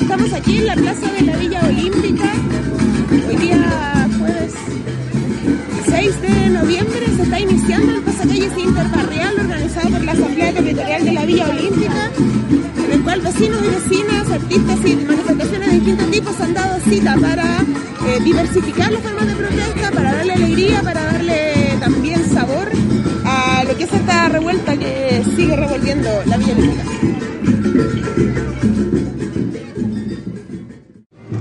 [0.00, 2.32] Estamos aquí en la plaza de la Villa Olímpica.
[3.28, 4.52] Hoy día jueves
[5.86, 11.12] 6 de noviembre se está iniciando el pasacalles interbarrial organizado por la Asamblea Territorial de
[11.12, 12.10] la Villa Olímpica,
[12.84, 17.16] en el cual vecinos y vecinas, artistas y manifestaciones de distintos tipos han dado cita
[17.16, 17.44] para
[18.06, 19.90] eh, diversificar las formas de protesta,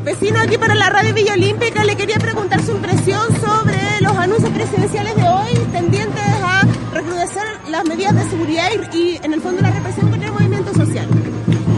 [0.03, 4.51] Vecino aquí para la radio Villa Olímpica, le quería preguntar su impresión sobre los anuncios
[4.51, 6.61] presidenciales de hoy tendientes a
[6.93, 11.07] recrudecer las medidas de seguridad y, en el fondo la represión contra el movimiento social.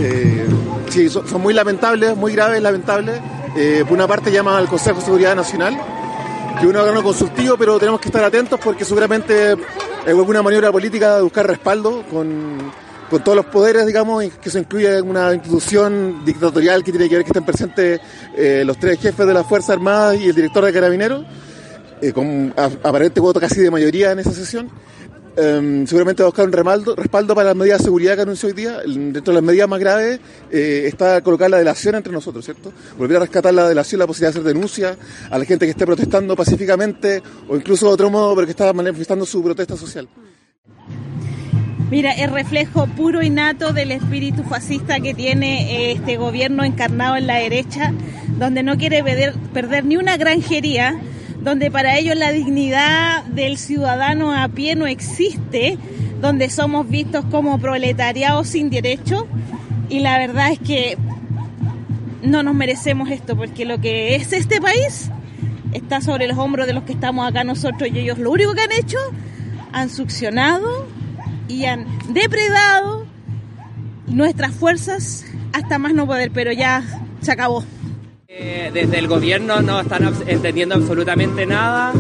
[0.02, 0.48] Eh,
[0.90, 3.22] sí, son, muy lamentables, muy graves, lamentables.
[3.56, 5.78] Eh, por una parte llaman al Consejo de Seguridad Nacional,
[6.56, 9.60] que es un órgano consultivo, pero tenemos que estar atentos porque seguramente es
[10.08, 12.72] alguna maniobra política de buscar respaldo con,
[13.10, 17.24] con todos los poderes, digamos, que se incluye una institución dictatorial que tiene que ver
[17.24, 18.02] que estén presentes
[18.36, 21.26] eh, los tres jefes de las Fuerzas Armadas y el director de Carabineros,
[22.02, 24.70] eh, con aparente voto casi de mayoría en esa sesión.
[25.38, 28.54] Em, seguramente va a buscar un respaldo para las medidas de seguridad que anunció hoy
[28.54, 28.80] día.
[28.86, 32.72] Dentro de las medidas más graves eh, está colocar la delación entre nosotros, ¿cierto?
[32.98, 34.98] Volver a rescatar la delación, la posibilidad de hacer denuncia
[35.30, 38.72] a la gente que esté protestando pacíficamente o incluso de otro modo, pero que está
[38.72, 40.08] manifestando su protesta social.
[41.92, 47.16] Mira, es reflejo puro y nato del espíritu fascista que tiene eh, este gobierno encarnado
[47.16, 47.94] en la derecha,
[48.40, 51.00] donde no quiere perder, perder ni una granjería,
[51.42, 55.78] donde para ellos la dignidad del ciudadano a pie no existe,
[56.22, 59.28] donde somos vistos como proletariados sin derecho.
[59.88, 60.98] Y la verdad es que
[62.24, 65.12] no nos merecemos esto, porque lo que es este país
[65.72, 68.62] está sobre los hombros de los que estamos acá nosotros y ellos lo único que
[68.62, 68.98] han hecho,
[69.72, 70.88] han succionado
[71.48, 73.06] y han depredado
[74.08, 76.84] nuestras fuerzas hasta más no poder, pero ya
[77.22, 77.64] se acabó.
[78.28, 81.94] Eh, desde el gobierno no están entendiendo absolutamente nada.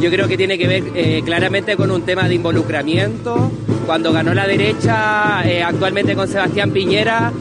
[0.00, 3.50] Yo creo que tiene que ver eh, claramente con un tema de involucramiento.
[3.86, 7.32] Cuando ganó la derecha, eh, actualmente con Sebastián Piñera,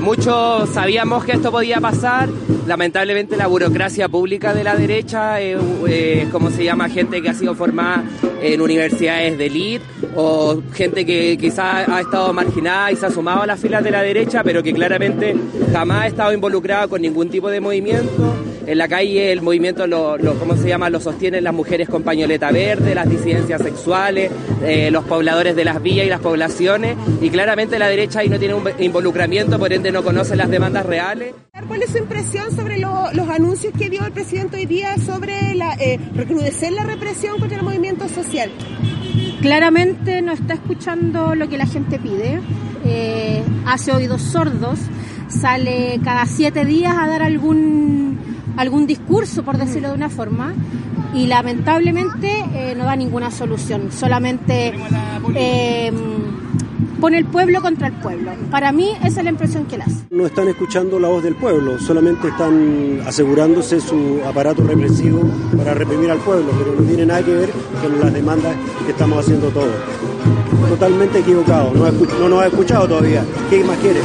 [0.00, 2.28] muchos sabíamos que esto podía pasar.
[2.66, 5.38] Lamentablemente la burocracia pública de la derecha,
[6.32, 8.02] como se llama, gente que ha sido formada
[8.42, 9.84] en universidades de elite
[10.16, 13.90] o gente que quizás ha estado marginada y se ha sumado a las filas de
[13.90, 15.34] la derecha, pero que claramente
[15.72, 18.34] jamás ha estado involucrada con ningún tipo de movimiento.
[18.66, 20.90] En la calle el movimiento lo, lo- ¿cómo se llama?
[20.90, 24.30] Lo sostienen las mujeres con pañoleta verde, las disidencias sexuales,
[24.62, 28.38] eh, los pobladores de las villas y las poblaciones, y claramente la derecha ahí no
[28.38, 31.34] tiene un involucramiento, por ende no conoce las demandas reales.
[31.66, 35.54] ¿Cuál es su impresión sobre lo- los anuncios que dio el presidente hoy día sobre
[35.54, 35.98] la, eh,
[36.70, 38.50] la represión contra el movimiento social?
[39.40, 42.40] Claramente no está escuchando lo que la gente pide,
[42.84, 44.78] eh, hace oídos sordos,
[45.28, 48.18] sale cada siete días a dar algún,
[48.58, 50.52] algún discurso, por decirlo de una forma,
[51.14, 54.74] y lamentablemente eh, no da ninguna solución, solamente
[55.34, 55.90] eh,
[57.00, 58.32] pone el pueblo contra el pueblo.
[58.50, 60.04] Para mí esa es la impresión que él hace.
[60.10, 65.22] No están escuchando la voz del pueblo, solamente están asegurándose su aparato represivo
[65.56, 67.50] para reprimir al pueblo, pero no tiene nada que ver
[67.82, 69.74] con las demandas que estamos haciendo todos.
[70.68, 73.24] Totalmente equivocado, no, nos ha escuchado todavía.
[73.48, 74.00] ¿Qué más quiere?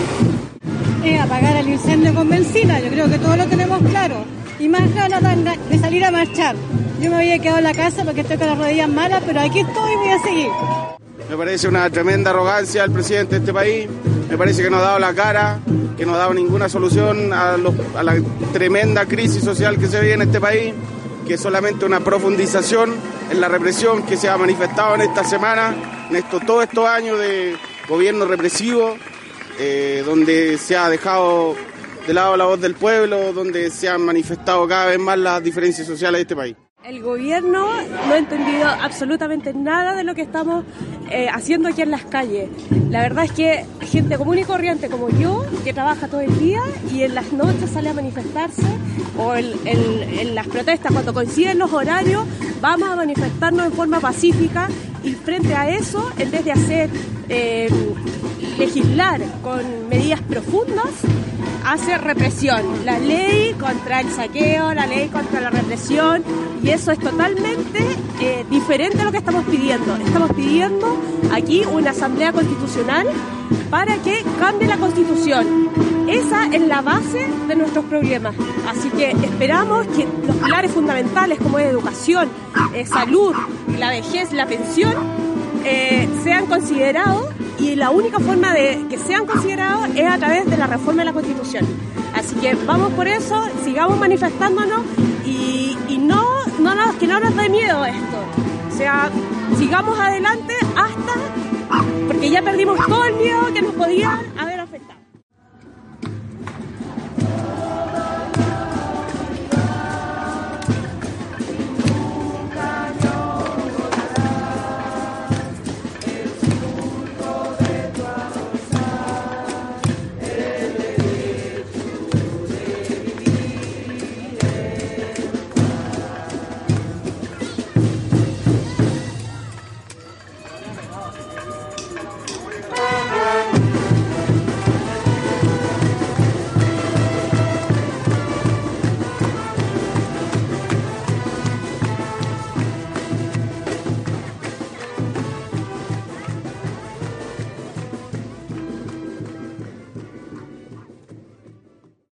[1.03, 2.79] es apagar el incendio con benzina.
[2.79, 4.25] Yo creo que todos lo tenemos claro.
[4.59, 5.21] Y más ganas
[5.69, 6.55] de salir a marchar.
[7.01, 9.59] Yo me había quedado en la casa porque estoy con las rodillas malas, pero aquí
[9.59, 10.94] estoy y voy a seguir.
[11.29, 13.87] Me parece una tremenda arrogancia del presidente de este país.
[14.29, 15.59] Me parece que no ha dado la cara,
[15.97, 18.15] que no ha dado ninguna solución a, la
[18.53, 20.73] tremenda crisis social que se vive en este país,
[21.27, 22.93] que es solamente una profundización
[23.31, 25.75] en la represión que se ha manifestado en esta semana,
[26.09, 27.55] en estos, todos estos años de
[27.89, 28.95] gobierno represivo,
[29.59, 31.55] eh, donde se ha dejado
[32.05, 35.87] de lado la voz del pueblo, donde se han manifestado cada vez más las diferencias
[35.87, 36.55] sociales de este país.
[36.83, 37.67] El gobierno
[38.07, 40.65] no ha entendido absolutamente nada de lo que estamos
[41.09, 42.49] eh, haciendo aquí en las calles.
[42.89, 46.61] La verdad es que gente común y corriente como yo, que trabaja todo el día
[46.91, 48.63] y en las noches sale a manifestarse,
[49.17, 52.25] o en, las protestas cuando coinciden los horarios,
[52.61, 54.67] vamos a manifestarnos en forma pacífica
[55.03, 56.89] y frente a eso, en vez de hacer
[57.29, 57.69] eh,
[58.57, 60.89] legislar con medidas profundas,
[61.65, 62.61] hace represión.
[62.85, 66.23] La ley contra el saqueo, la ley contra la represión,
[66.63, 67.79] y eso es totalmente
[68.21, 69.95] eh, diferente a lo que estamos pidiendo.
[69.95, 70.97] Estamos pidiendo
[71.31, 73.07] aquí una asamblea constitucional
[73.69, 75.69] para que cambie la constitución.
[76.07, 78.35] Esa es la base de nuestros problemas.
[78.69, 82.29] Así que esperamos que los pilares fundamentales como es educación,
[82.73, 83.33] eh, salud,
[83.79, 84.93] la vejez, la pensión,
[85.65, 87.34] eh, sean considerados
[87.65, 91.05] y la única forma de que sean considerados es a través de la reforma de
[91.05, 91.65] la Constitución.
[92.13, 94.81] Así que vamos por eso, sigamos manifestándonos
[95.25, 96.23] y, y no,
[96.59, 98.17] no nos, que no nos dé miedo esto.
[98.71, 99.09] O sea,
[99.57, 101.13] sigamos adelante hasta
[102.07, 104.19] porque ya perdimos todo el miedo que nos podían